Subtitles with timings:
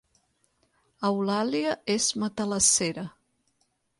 [1.09, 3.07] Eulàlia és matalassera